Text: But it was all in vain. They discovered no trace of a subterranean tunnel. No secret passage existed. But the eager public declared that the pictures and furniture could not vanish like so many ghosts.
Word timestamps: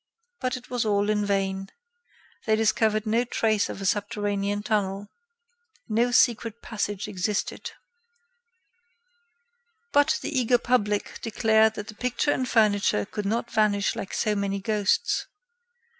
But 0.39 0.57
it 0.57 0.71
was 0.71 0.83
all 0.83 1.11
in 1.11 1.23
vain. 1.27 1.69
They 2.47 2.55
discovered 2.55 3.05
no 3.05 3.23
trace 3.23 3.69
of 3.69 3.83
a 3.83 3.85
subterranean 3.85 4.63
tunnel. 4.63 5.09
No 5.87 6.09
secret 6.09 6.63
passage 6.63 7.07
existed. 7.07 7.69
But 9.93 10.17
the 10.23 10.35
eager 10.35 10.57
public 10.57 11.19
declared 11.21 11.75
that 11.75 11.87
the 11.87 11.93
pictures 11.93 12.33
and 12.33 12.49
furniture 12.49 13.05
could 13.05 13.27
not 13.27 13.51
vanish 13.51 13.95
like 13.95 14.15
so 14.15 14.33
many 14.35 14.59
ghosts. 14.59 15.27